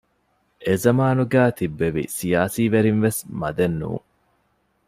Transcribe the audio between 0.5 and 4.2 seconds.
އެޒަމާނުގައި ތިއްބެވި ސިޔާސީ ވެރިންވެސް މަދެއް ނޫން